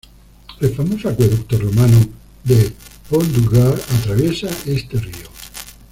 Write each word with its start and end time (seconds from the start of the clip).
El 0.61 0.73
famoso 0.73 1.09
acueducto 1.09 1.59
romano 1.59 1.99
de 2.43 2.73
"Pont 3.07 3.23
du 3.31 3.47
Gard" 3.47 3.79
atraviesa 3.99 4.47
este 4.65 4.97
río. 4.99 5.27